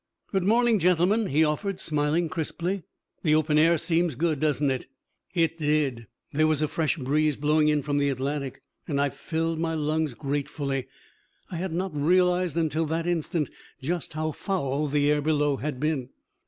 "Good 0.31 0.41
morning, 0.41 0.79
gentlemen," 0.79 1.27
he 1.27 1.43
offered, 1.43 1.79
smiling 1.79 2.27
crisply. 2.27 2.81
"The 3.21 3.35
open 3.35 3.59
air 3.59 3.77
seems 3.77 4.15
good, 4.15 4.39
doesn't 4.39 4.71
it?" 4.71 4.87
It 5.35 5.59
did. 5.59 6.07
There 6.33 6.47
was 6.47 6.63
a 6.63 6.67
fresh 6.67 6.97
breeze 6.97 7.37
blowing 7.37 7.67
in 7.67 7.83
from 7.83 7.99
the 7.99 8.09
Atlantic, 8.09 8.63
and 8.87 8.99
I 8.99 9.09
filled 9.09 9.59
my 9.59 9.75
lungs 9.75 10.15
gratefully. 10.15 10.87
I 11.51 11.57
had 11.57 11.71
not 11.71 11.95
realized 11.95 12.57
until 12.57 12.87
that 12.87 13.05
instant 13.05 13.51
just 13.79 14.13
how 14.13 14.31
foul 14.31 14.87
the 14.87 15.07
air 15.11 15.21
below 15.21 15.57
had 15.57 15.79
been. 15.79 16.09